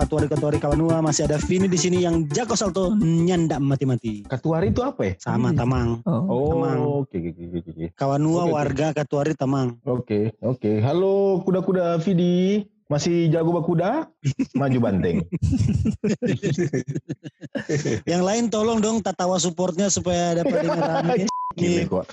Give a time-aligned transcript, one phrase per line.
[0.00, 4.24] katuari-katuari kawanua masih ada Vini di sini yang jago salto nyanda mati-mati.
[4.24, 5.12] Katuari itu apa ya?
[5.20, 6.00] Sama Tamang.
[6.08, 6.56] Oh.
[6.56, 6.78] Tamang.
[6.80, 7.86] Oh, oke oke oke oke.
[7.92, 8.56] Kawanua Oke, oke.
[8.56, 9.76] warga Katuari Tamang.
[9.84, 10.80] Oke, oke.
[10.80, 12.64] Halo kuda-kuda Vidi.
[12.90, 14.10] Masih jago bakuda?
[14.58, 15.22] Maju banteng.
[18.10, 21.30] Yang lain tolong dong tatawa supportnya supaya dapat dengar rame.
[21.60, 22.04] Gile Nih, kok.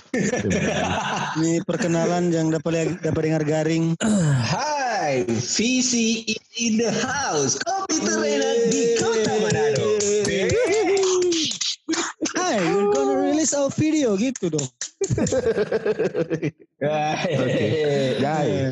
[1.40, 3.96] nih perkenalan yang dapat dapat dengar garing.
[4.52, 7.56] Hai, Visi is in the house.
[7.56, 9.88] Kopi terenak di kota Manado.
[12.36, 14.68] Hai, we're gonna release our video gitu dong.
[14.98, 15.30] Oke.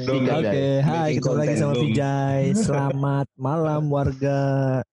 [0.07, 1.75] Tinggal Oke, hai ketemu lagi sama.
[1.79, 2.43] Vijay.
[2.59, 4.39] Selamat malam warga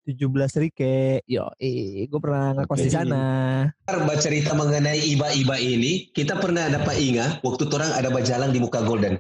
[0.06, 0.30] 17
[0.62, 1.26] Rike.
[1.26, 3.26] Yo, eh, gue pernah ngekos di sana.
[3.90, 8.86] Baca cerita mengenai iba-iba ini, kita pernah dapat ingat waktu orang ada berjalan di muka
[8.86, 9.18] Golden.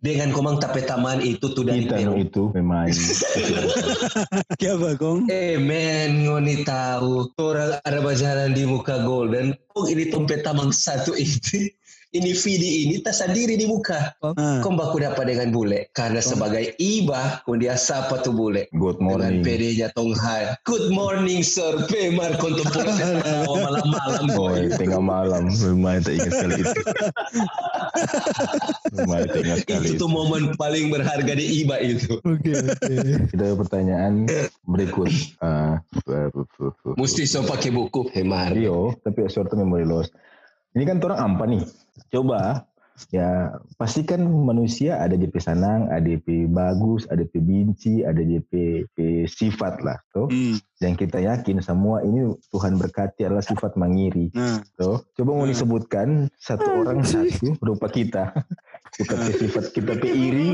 [0.00, 2.16] Dengan komang tape taman itu tuh dari Kita Peru.
[2.16, 2.88] itu memang
[4.60, 5.28] Siapa kong?
[5.28, 7.28] Eh men, ngoni tahu.
[7.36, 9.52] Orang ada berjalan di muka Golden.
[9.76, 11.68] Oh ini tempat taman satu ini.
[12.10, 14.18] Ini Vidi ini tak sendiri di muka.
[14.18, 14.58] Ah.
[14.66, 15.94] Kau baku dapat dengan bule.
[15.94, 18.66] Karena sebagai iba, kau dia sapa tuh bule.
[18.74, 19.46] good Dengan morning.
[19.46, 20.58] PD-nya Tong Hai.
[20.66, 21.70] Good morning sir.
[21.86, 24.26] Pemar kontemporer malam-malam.
[24.26, 24.74] Oh, boy.
[24.74, 25.54] tengah malam.
[25.54, 26.74] Memang tak ingat sekali itu.
[28.98, 30.06] Memang tak ingat sekali Itu itu.
[30.10, 32.18] momen paling berharga di IBA itu.
[32.26, 32.94] Oke, oke.
[33.30, 34.26] Kita ada pertanyaan
[34.66, 35.14] berikut.
[35.38, 35.78] Ah,
[36.98, 38.50] Mesti so pakai buku Hemar.
[38.50, 40.10] Rio, tapi short memory loss.
[40.70, 41.62] Ini kan orang ampa nih.
[42.10, 42.66] Coba
[43.08, 48.52] ya pastikan manusia ada JP sanang, ada JP bagus, ada JP benci, ada JP
[48.84, 49.96] JP sifat lah.
[50.10, 50.26] Tuh.
[50.26, 50.60] Hmm.
[50.76, 54.28] Dan kita yakin semua ini Tuhan berkati adalah sifat mengiri.
[54.32, 55.00] Nah, Tuh.
[55.14, 55.52] Coba mau Hmm.
[55.52, 58.36] disebutkan satu orang satu berupa kita.
[58.98, 60.48] Bukan ke sifat kita pe iri,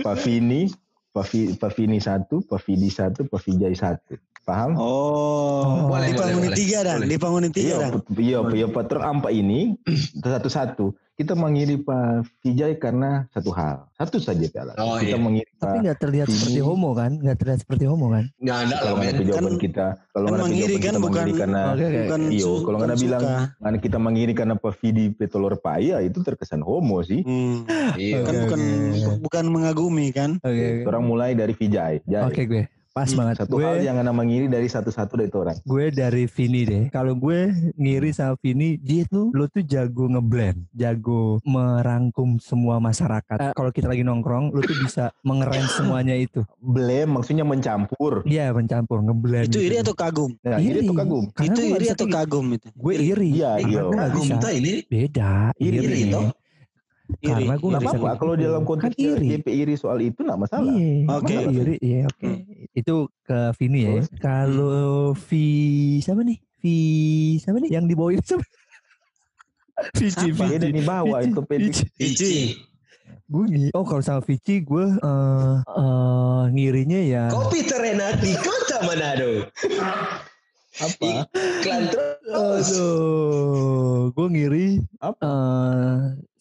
[0.00, 0.66] Pak Vini,
[1.08, 4.16] Pak Vi- Pak Vini satu, Pak Vidi satu, Pak Vijay satu.
[4.48, 4.80] Paham?
[4.80, 7.08] Oh, Boleh, di bangunin tiga dah, Boleh.
[7.12, 7.90] di bangunin tiga Iya, dah.
[8.16, 9.76] iya, iya, patron ampa ini
[10.16, 10.96] satu-satu.
[11.12, 14.78] Kita mengiri Pak Vijay karena satu hal, satu saja Pak.
[14.78, 15.18] Oh, kita iya.
[15.18, 17.10] mengiri Tapi nggak terlihat Ini- seperti homo kan?
[17.18, 18.24] Nggak terlihat seperti homo kan?
[18.38, 20.78] Nah, enggak lah Kalau nggak ada jawaban Kan- kita, kalau kan nggak ada mengiri jawaban
[20.78, 21.62] kan kita bukan- mengiri karena.
[22.06, 22.38] Bukan iyo.
[22.40, 23.22] su- Kalau nggak ada bukan bilang,
[23.58, 27.20] karena kita mengiri karena Pak Vidi Petolor Paya itu terkesan homo sih.
[27.20, 27.66] Hmm.
[27.98, 28.22] Iya.
[28.22, 29.14] Kan Oke, bukan oke.
[29.20, 30.30] bukan mengagumi kan?
[30.40, 30.86] Oke.
[30.86, 31.98] Orang mulai dari Vijay.
[32.24, 32.64] Oke, gue.
[32.98, 33.34] Pas Hmm, banget.
[33.38, 35.54] Satu hal gue, yang kena mengiri dari satu-satu dari itu orang.
[35.62, 36.84] gue dari Vini deh.
[36.90, 37.38] Kalau gue
[37.76, 43.38] ngiri sama Vini, dia tuh lo tuh jago ngeblend, jago merangkum semua masyarakat.
[43.38, 46.42] Eh, kalau kita lagi nongkrong, lo tuh bisa mengerem semuanya itu.
[46.58, 48.26] Blame maksudnya mencampur.
[48.26, 49.46] Iya, mencampur, ngeblend.
[49.46, 49.68] Itu gitu.
[49.68, 50.34] iri atau kagum?
[50.42, 50.80] Nah, iri Iri.
[50.82, 51.24] itu kagum.
[51.30, 52.66] Karena itu iri atau kayak- kagum itu?
[52.74, 53.30] Gue iri.
[53.30, 53.82] Iya, Karena iya.
[53.94, 54.72] Kagum ini?
[54.84, 55.32] Beda.
[55.54, 56.02] Iri Iri.
[57.08, 57.24] Itu.
[57.24, 59.26] Karena gue Nggak bisa apa-apa kayak kalau dalam Kan konteks iri.
[59.32, 60.74] JP iri soal itu nggak masalah.
[60.76, 61.34] Iya, Oke.
[61.34, 62.28] masa iri, iya oke.
[62.28, 62.40] Hmm.
[62.76, 63.92] Itu ke Vini ya.
[64.20, 65.28] Kalau V
[65.98, 66.38] siapa nih?
[66.60, 66.62] V
[67.40, 67.70] siapa nih?
[67.72, 68.44] Yang dibawain siapa?
[69.94, 70.50] Vici, Siapa?
[70.50, 71.38] Dia di bawah itu.
[71.50, 71.84] Vici.
[71.96, 72.32] Ici.
[73.28, 77.24] Gue Oh kalau sama Vici gue eh eh, ngirinya ya.
[77.30, 79.46] Kopi terenak di kota Manado.
[80.78, 81.26] Apa?
[81.30, 82.68] Iklan terus.
[82.70, 84.66] Aduh, gue ngiri
[84.98, 85.18] Apa?
[85.22, 85.96] eh,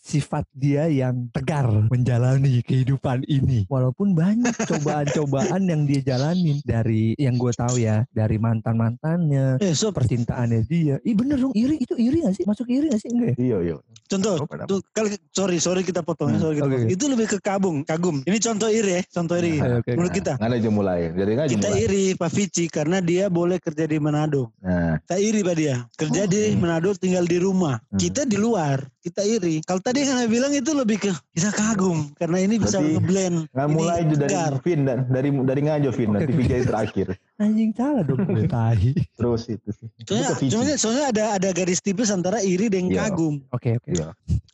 [0.08, 3.68] sifat dia yang tegar menjalani kehidupan ini.
[3.68, 9.76] Walaupun banyak cobaan-cobaan yang dia jalanin dari yang gue tahu ya dari mantan mantannya, Eh,
[9.76, 10.96] so, percintaannya dia.
[11.04, 12.46] Ih bener dong iri itu iri gak sih?
[12.48, 13.12] Masuk iri gak sih?
[13.12, 13.36] Enggak ya?
[13.38, 13.76] Iya, iya.
[14.08, 16.88] contoh, Oh, tuh, kali, sorry, sorry kita potong, Hmm, sorry kita potong.
[16.88, 18.24] Itu lebih ke kagum, kagum.
[18.24, 19.60] Ini contoh iri ya, contoh iri.
[19.60, 19.92] Oke, oke.
[20.00, 21.00] Menurut kita, Nggak ada mulai.
[21.12, 21.84] Jadi nggak kita mulai.
[21.84, 24.56] iri Pak Vici karena dia boleh kerja di Manado.
[24.64, 27.76] Nah, Kita iri Pak dia, kerja di Manado tinggal di rumah.
[27.84, 28.00] Hmm.
[28.00, 29.60] Kita di luar, kita iri.
[29.60, 33.38] Kalau tadi yang Anda bilang itu lebih ke kita kagum karena ini bisa Berarti ngeblend.
[33.50, 34.52] nggak Ini mulai itu dari tegar.
[34.62, 36.32] Vin dan dari dari ngajo Vin nanti.
[36.32, 37.08] Vijay terakhir.
[37.42, 38.92] Anjing salah dong gue tahi.
[39.14, 39.88] Terus itu sih.
[40.04, 43.08] Soalnya, Itu soalnya, soalnya ada ada garis tipis antara iri dan Iya.
[43.08, 43.42] kagum.
[43.50, 43.90] Oke oke.
[43.90, 44.14] Iya.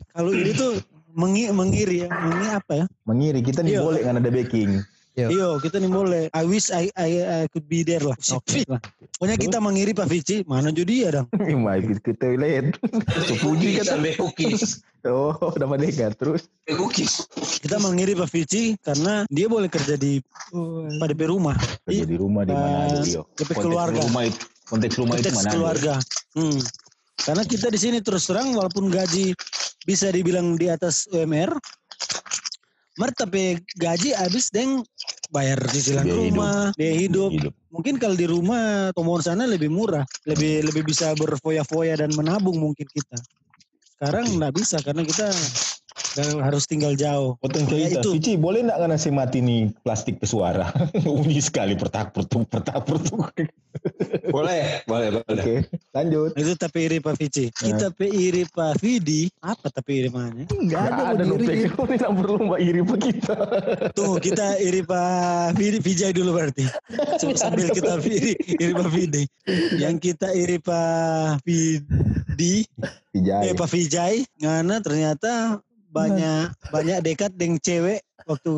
[0.09, 0.77] Kalau iri tuh
[1.09, 2.85] mengi, mengiri ya, mengi apa ya?
[3.03, 3.81] Mengiri kita nih Iya.
[3.81, 4.71] boleh nggak ada backing.
[5.13, 5.27] Iya.
[5.29, 6.23] Iyo, kita nih boleh.
[6.33, 8.17] I wish I, I, I could be there lah.
[8.33, 8.65] Oke.
[8.65, 8.81] lah.
[9.21, 11.27] Pokoknya kita mengiri Pak Vici, mana jadi ya dong.
[11.63, 12.73] Mai ke toilet.
[13.29, 13.85] Sepuji kan.
[13.97, 14.81] sampai cookies.
[15.05, 16.49] Oh, udah mendengar terus.
[16.65, 17.29] Cookies.
[17.61, 20.17] Kita mengiri Pak Vici karena dia boleh kerja di
[20.97, 21.53] pada DP rumah.
[21.85, 23.21] Kerja di rumah di mana aja Rio.
[23.37, 23.99] DP Konteks keluarga.
[24.01, 25.51] rumah itu konteks rumah itu Konteks mana?
[25.53, 25.93] keluarga.
[26.33, 26.59] Hmm.
[27.21, 29.37] Karena kita di sini terus terang walaupun gaji
[29.85, 31.53] bisa dibilang di atas UMR,
[32.99, 34.85] mer tapi gaji habis deng
[35.33, 37.31] bayar cicilan Biaya rumah, biaya hidup.
[37.33, 37.53] Hidup.
[37.73, 42.85] Mungkin kalau di rumah tombol sana lebih murah, lebih lebih bisa berfoya-foya dan menabung mungkin
[42.85, 43.17] kita.
[43.97, 45.27] Sekarang nggak bisa karena kita
[46.13, 47.37] Dan harus tinggal jauh.
[47.37, 48.01] Potong Ya, cerita.
[48.01, 48.09] itu.
[48.17, 50.69] Vici, boleh nggak karena si mati nih plastik pesuara?
[51.05, 53.33] Bunyi sekali pertak pertuk pertak pertuk.
[54.29, 55.41] Boleh, boleh, boleh.
[55.41, 55.55] Oke,
[55.91, 56.29] lanjut.
[56.37, 57.49] Itu tapi iri Pak Vici.
[57.49, 59.25] Kita pe iri Pak Vidi.
[59.41, 60.45] Apa tapi iri mana?
[60.45, 61.41] Enggak ada, Nggak ada.
[61.41, 61.57] Pek.
[61.73, 63.33] Kau tidak berlomba iri apa kita.
[63.97, 66.69] Tunggu kita iri Pak Vidi, Vijay dulu berarti.
[67.33, 69.23] Sambil kita iri, iri Pak Vidi.
[69.81, 72.69] Yang kita iri Pak Vidi,
[73.09, 73.41] Vijay.
[73.49, 74.15] eh Pak Vijay.
[74.37, 75.57] Ngana ternyata
[75.93, 78.53] banyak banyak dekat dengan cewek waktu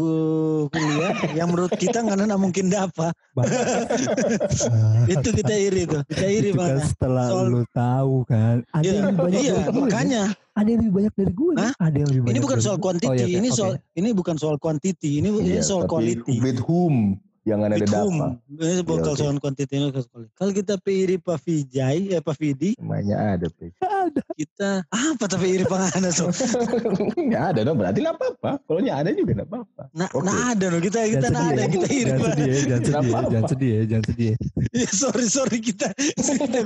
[0.70, 3.12] kuliah yang menurut kita nggak mungkin dapat.
[5.12, 6.02] Itu kita iri tuh.
[6.06, 6.86] Kita iri itu kan banget.
[6.88, 8.56] setelah Soal- lu tahu kan.
[8.72, 9.82] Ada Iya, yang lebih banyak iya, dari gue.
[9.82, 10.24] makanya.
[10.56, 11.54] Ada yang lebih banyak dari gue.
[11.58, 11.72] Hah?
[11.78, 12.32] Ada yang lebih banyak.
[12.32, 15.50] Ini bukan soal quantity, Oh, iya, oke, ini soal ini bukan soal quantity, ini ini
[15.60, 16.36] Iya, soal quality.
[16.40, 17.20] With whom?
[17.46, 18.42] Jangan ada dapat.
[18.50, 19.14] Ini Iya, oke.
[19.14, 19.66] soal quality.
[20.34, 23.70] Kalau kita iri Pak Vijay, eh Pak Vidi, Semuanya ada, Pek.
[24.34, 26.30] kita apa tapi iri pangana so?
[27.30, 28.52] Nggak ada dong, berarti nggak apa-apa.
[28.66, 29.84] Kalau nggak ada juga nggak apa-apa.
[29.94, 30.26] Nah, Oke.
[30.26, 31.70] nah ada loh kita kita Jangan nah ada sedih ya.
[31.70, 32.34] kita iri Jangan Pak.
[32.34, 34.38] sedih ya, jangan sedih ya, jangan sedih ya, jangan sedih ya.
[34.76, 36.58] Ya, sorry sorry kita kita,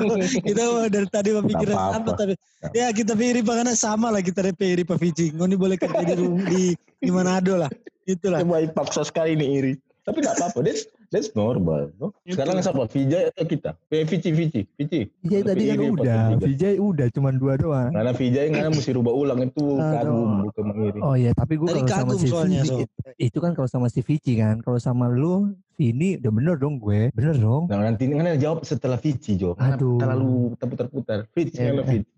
[0.48, 2.12] kita dari tadi Nggak apa apa-apa.
[2.16, 2.34] tapi
[2.72, 5.28] ya kita iri pangana sama lah kita DP iri Pak Vijay.
[5.36, 6.64] Ini boleh kerja di di
[7.00, 7.72] di Manado lah.
[8.08, 8.42] Itulah.
[8.42, 9.74] Coba paksa sekali nih iri.
[10.10, 11.94] Tapi nggak apa-apa, that's, that's normal.
[12.02, 12.10] no?
[12.26, 12.90] Sekarang siapa?
[12.90, 13.78] Vijay atau kita?
[13.94, 15.06] Eh, Vici, Vici, Vici.
[15.22, 16.22] Vijay tadi kan udah?
[16.42, 17.94] Vijay udah, cuman dua doang.
[17.94, 21.00] Karena Vijay karena mesti rubah ulang itu kagum bukan mengiri.
[21.06, 23.14] Oh iya, tapi gue kalau sama si soalnya, Vidi, so.
[23.22, 27.14] itu kan kalau sama si Vici kan, kalau sama lu, Vini udah bener dong gue,
[27.14, 27.70] bener dong.
[27.70, 29.54] Nah nanti kan jawab setelah Vici Jo.
[29.54, 29.96] Karena Aduh.
[29.96, 31.20] Terlalu terputar-putar.
[31.32, 31.90] Vici, Ya, kalau ya.
[31.94, 32.10] Vici.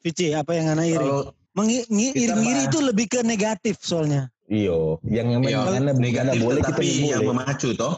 [0.00, 1.02] Vijay apa yang anak iri?
[1.02, 4.28] Kalau Mengi- ngi- Kita iri-iri mah- itu lebih ke negatif soalnya.
[4.46, 7.28] Iyo, yang yang Iya, bukan negatif boleh kita yang boleh.
[7.34, 7.94] memacu toh.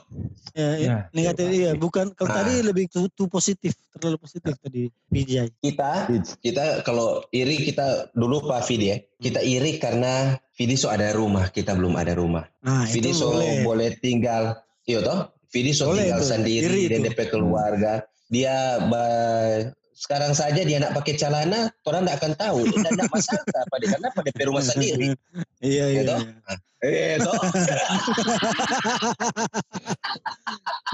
[0.56, 1.55] Ya, Ya, negatif coba.
[1.55, 2.37] iya bukan kalau Ah.
[2.41, 5.53] tadi lebih tuh, tuh positif terlalu positif tadi Vijay.
[5.55, 6.09] Kita
[6.41, 8.97] kita kalau iri kita dulu Pak Vidi ya.
[9.15, 12.49] Kita iri karena Vidi so ada rumah, kita belum ada rumah.
[12.61, 13.61] Nah Vidi itu so boleh.
[13.62, 15.29] boleh tinggal, iya toh.
[15.49, 17.12] Vidi so Boleh tinggal tuh, sendiri iri dan itu.
[17.12, 17.93] DP keluarga.
[18.27, 19.69] Dia ba-
[19.99, 22.71] sekarang saja dia nak pakai celana, orang tidak akan tahu.
[22.71, 25.11] Dia tidak masalah apa dia karena pada DP rumah sendiri.
[25.59, 25.99] Iya iya.
[25.99, 26.23] Ya toh?
[26.23, 26.55] iya.
[26.79, 27.19] Eh,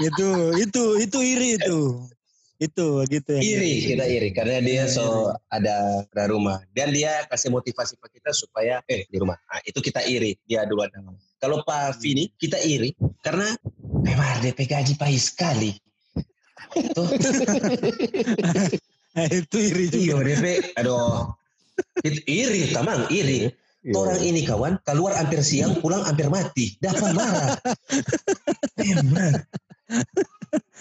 [0.09, 2.01] itu itu itu iri itu.
[2.55, 3.43] Itu gitu ya.
[3.43, 8.15] iri kita iri karena dia Iya, so ada ada rumah dan dia kasih motivasi ke
[8.15, 10.87] kita supaya eh di rumah nah, itu kita iri dia duluan
[11.35, 13.51] kalau Pak Vini kita iri karena
[14.07, 15.75] memang DP gaji pahit sekali
[19.15, 20.27] Nah, itu iri iya juga.
[20.27, 20.45] DP
[20.75, 21.31] aduh.
[22.03, 23.51] Itu iri tamang iri.
[23.85, 24.01] Iya.
[24.01, 26.73] orang ini kawan keluar hampir siang pulang hampir mati.
[26.81, 27.53] Dapat marah.
[28.81, 29.45] Memang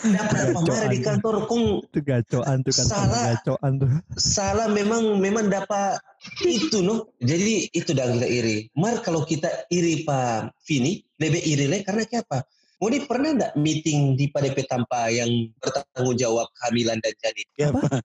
[0.09, 1.45] dapat marah di kantor?
[1.45, 3.37] Kung Itu gacoan tuh kan, Salah.
[3.37, 3.91] gacoan tuh.
[4.17, 6.01] salah memang memang dapat
[6.49, 8.73] itu no jadi itu dah kita iri.
[8.73, 12.41] Mar kalau kita iri pak Vini lebih iri le karena apa?
[12.81, 15.29] Moni pernah enggak meeting di PDP Tampa yang
[15.61, 17.49] bertanggung jawab kehamilan dan janin?
[17.57, 18.05] Ya, Pak.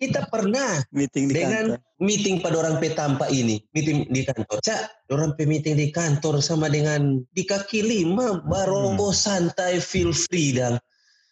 [0.00, 2.00] Kita pernah meeting di dengan kantor.
[2.00, 4.64] meeting pada orang petampa ini meeting di kantor.
[4.64, 10.56] Cak orang pe meeting di kantor sama dengan di kaki lima baru santai feel free
[10.56, 10.80] dan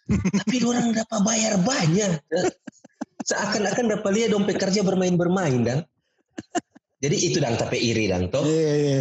[0.45, 2.21] tapi orang dapat bayar banyak.
[3.25, 5.79] Seakan-akan dapat lihat dompet kerja bermain-bermain dan
[7.01, 8.45] jadi itu dang tapi iri dang toh.
[8.45, 8.97] Iya iya.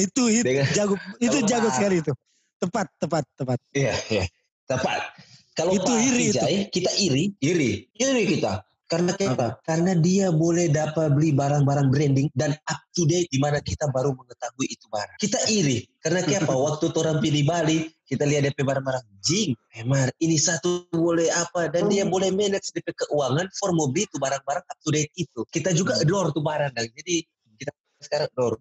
[0.00, 2.12] Itu itu Dengan- jago itu jago sekali itu.
[2.56, 3.60] Tepat tepat tepat.
[3.76, 4.24] iya iya.
[4.64, 5.12] Tepat.
[5.52, 6.46] Kalau Itu iri itu.
[6.72, 7.84] Kita iri iri.
[8.00, 9.46] Iri kita karena kenapa?
[9.62, 14.10] Karena dia boleh dapat beli barang-barang branding dan up to date di mana kita baru
[14.18, 15.16] mengetahui itu barang.
[15.22, 16.58] Kita iri karena kenapa?
[16.66, 21.86] Waktu orang pilih Bali, kita lihat DP barang-barang, jing, emang ini satu boleh apa dan
[21.86, 25.46] dia boleh manage DP keuangan for mau beli itu barang-barang up to date itu.
[25.46, 27.22] Kita juga adore tuh barang dan jadi
[27.62, 28.58] kita sekarang adore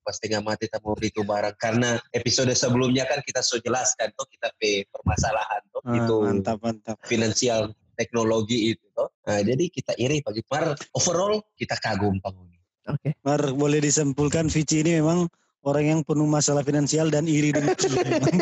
[0.00, 4.08] pas tengah mati kita mau beli itu barang karena episode sebelumnya kan kita so jelaskan
[4.14, 6.96] tuh kita pe permasalahan tuh Ah, itu mantap mantap.
[7.08, 9.12] finansial teknologi itu toh.
[9.28, 12.56] Nah, jadi kita iri pagi par overall kita kagum panguni.
[12.88, 13.12] Oke.
[13.20, 15.28] Mar boleh disimpulkan Vici ini memang
[15.68, 17.76] orang yang penuh masalah finansial dan iri dengan
[18.08, 18.32] memang.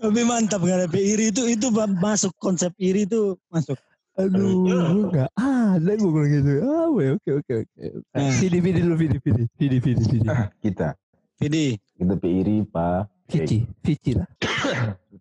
[0.00, 1.70] Tapi mantap nggak ada iri itu itu
[2.02, 3.78] masuk konsep iri itu masuk.
[4.18, 6.50] Aduh, gue gak ada gue bilang gitu.
[6.66, 7.84] Ah, weh, oke, oke, oke.
[8.12, 8.36] Hmm.
[8.36, 9.42] Vidi, Vidi dulu, Vidi, Vidi.
[9.56, 10.28] Vidi, Vidi, Vidi.
[10.60, 10.92] Kita.
[11.40, 13.32] Vidi Kita iri Pak.
[13.32, 14.28] Vici, Vici lah.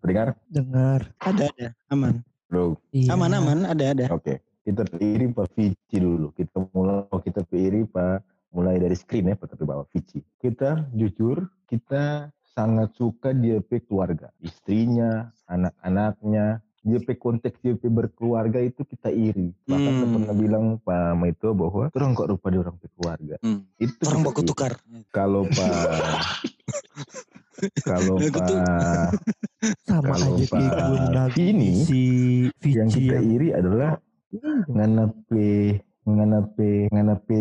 [0.04, 0.36] Pendengar?
[0.52, 1.08] Dengar.
[1.24, 2.20] ada ada aman
[2.52, 2.76] Bro.
[2.92, 3.16] Iya.
[3.16, 4.06] aman aman ada ada.
[4.12, 4.44] Oke.
[4.68, 6.36] Kita iri Pak Vici dulu.
[6.36, 10.20] Kita mulai oh, kita iri Pak mulai dari screen ya Pak tapi bawa Vici.
[10.44, 16.60] Kita jujur kita sangat suka dia keluarga, istrinya, anak-anaknya.
[16.88, 19.52] JP konteks JP berkeluarga itu kita iri.
[19.68, 20.16] Bahkan saya Hmm.
[20.16, 23.36] pernah bilang Pak Maito bahwa orang kok rupa dia orang berkeluarga.
[23.44, 23.68] Hmm.
[23.76, 24.80] Itu Orang baku tukar.
[25.12, 25.70] Kalau Pak
[27.90, 28.48] kalau Pak
[29.84, 32.02] Sama Kalau aja Pak menagih Vini, si
[32.64, 34.00] yang kita iri adalah
[34.72, 37.38] nganape nganape nganape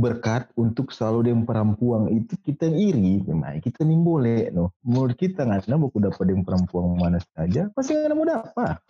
[0.00, 5.44] berkat untuk selalu yang perampuang itu kita iri memang kita nih boleh no menurut kita
[5.44, 8.80] nggak ada buku dapat yang perampuang mana saja pasti nggak mau dapat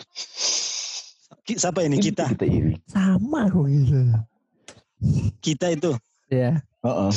[1.43, 2.31] Siapa ini kita?
[2.31, 3.99] kita iri sama kok gitu.
[5.43, 5.91] Kita itu.
[6.31, 6.63] Ya.
[6.79, 7.11] Kita,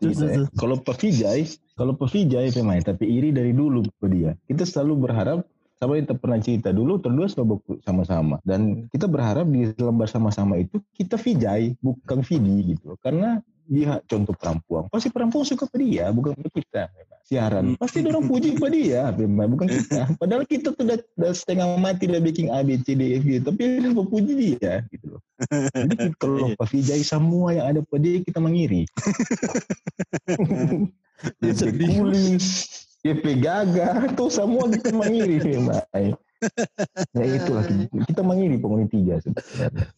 [0.00, 0.44] terus, ya.
[0.58, 5.08] kalau Pak Vijay kalau Pak Vijay memang tapi iri dari dulu ke dia kita selalu
[5.08, 8.42] berharap sama yang kita pernah cerita dulu beku- sama-sama.
[8.42, 14.32] Dan kita berharap di dalam bersama-sama itu kita Vijay bukan Vidi gitu karena dia contoh
[14.32, 16.82] perempuan pasti perempuan suka pada dia bukan pada kita.
[16.88, 17.20] Memang.
[17.28, 17.76] siaran Hmm.
[17.76, 20.00] pasti orang puji pada dia memang bukan kita.
[20.20, 23.24] Padahal kita tuh udah, udah setengah mati udah bikin A B C D E F
[23.28, 25.20] G tapi dia memuji dia gitu loh.
[25.76, 28.88] Jadi kita- kalau Pak Vijay semua yang ada pada dia kita mengiri.
[31.42, 32.38] DP Kuli,
[33.02, 33.88] DP Gaga,
[34.18, 35.82] tuh semua kita mengiri memang.
[37.18, 37.66] Ya itulah
[38.06, 39.90] kita mengiri penghuni tiga sebenarnya.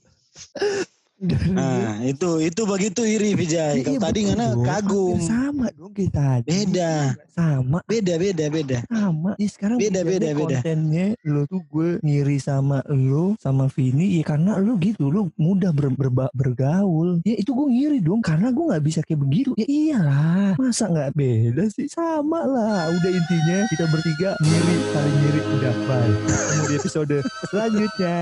[1.21, 3.85] Nah, itu itu begitu iri Vijay.
[3.85, 5.21] Kalau Iya, tadi ngana kagum.
[5.21, 6.49] Sama dong tadi.
[6.49, 7.13] Beda.
[7.37, 7.85] Sama.
[7.85, 8.79] Beda beda beda.
[8.89, 9.37] Sama.
[9.37, 10.65] Ih, sekarang Beda, beda, beda.
[10.65, 15.71] kontennya lo tuh gue ngiri sama lo sama Vini ya karena lo gitu lo mudah
[15.71, 17.21] ber- berba- bergaul.
[17.23, 19.53] Ya itu gue ngiri dong karena gue nggak bisa kayak begitu.
[19.61, 20.57] Ya iyalah.
[20.57, 21.85] Masa nggak beda sih?
[21.85, 22.89] Sama lah.
[22.89, 26.13] Udah intinya kita bertiga ngiri saling ngiri udah bye.
[26.25, 27.17] Ketemu di episode
[27.53, 28.19] selanjutnya.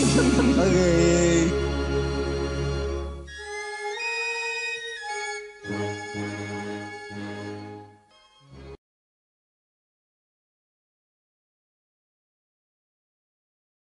[0.68, 1.79] Oke.